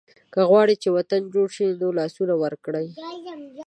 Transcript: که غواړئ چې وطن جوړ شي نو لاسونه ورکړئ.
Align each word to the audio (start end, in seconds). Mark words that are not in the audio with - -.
که 0.33 0.41
غواړئ 0.49 0.75
چې 0.83 0.89
وطن 0.97 1.21
جوړ 1.33 1.47
شي 1.55 1.65
نو 1.81 1.87
لاسونه 1.99 2.33
ورکړئ. 2.43 2.87